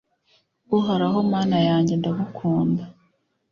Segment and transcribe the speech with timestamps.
[0.77, 2.83] uhoraho mana yanjye ndagukunda.